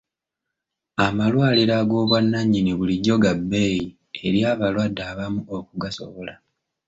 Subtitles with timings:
[1.05, 3.83] Amalwaliro ag'obwannannyini bulijjo ga bbeeyi
[4.25, 6.33] eri abalwadde abamu okugasobola.